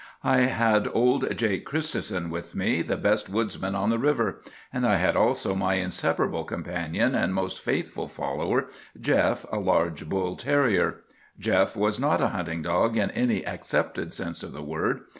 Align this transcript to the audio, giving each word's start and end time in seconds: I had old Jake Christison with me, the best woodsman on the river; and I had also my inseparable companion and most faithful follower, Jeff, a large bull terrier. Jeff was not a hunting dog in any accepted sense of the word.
I 0.23 0.37
had 0.39 0.87
old 0.91 1.37
Jake 1.37 1.63
Christison 1.63 2.31
with 2.31 2.55
me, 2.55 2.81
the 2.81 2.97
best 2.97 3.29
woodsman 3.29 3.75
on 3.75 3.91
the 3.91 3.99
river; 3.99 4.41
and 4.73 4.83
I 4.83 4.95
had 4.95 5.15
also 5.15 5.53
my 5.53 5.75
inseparable 5.75 6.43
companion 6.43 7.13
and 7.13 7.35
most 7.35 7.59
faithful 7.61 8.07
follower, 8.07 8.65
Jeff, 8.99 9.45
a 9.51 9.59
large 9.59 10.09
bull 10.09 10.35
terrier. 10.37 11.01
Jeff 11.37 11.75
was 11.75 11.99
not 11.99 12.19
a 12.19 12.29
hunting 12.29 12.63
dog 12.63 12.97
in 12.97 13.11
any 13.11 13.45
accepted 13.45 14.11
sense 14.11 14.41
of 14.41 14.53
the 14.53 14.63
word. 14.63 15.01